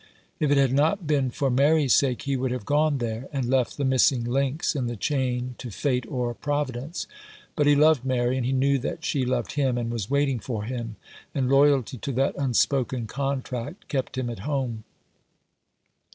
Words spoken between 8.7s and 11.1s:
that she loved him, and was waiting for him,